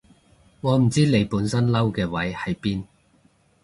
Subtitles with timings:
[0.61, 2.85] 我唔知你本身嬲嘅位喺邊